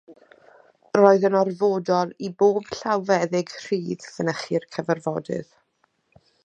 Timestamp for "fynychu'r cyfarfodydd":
4.17-5.55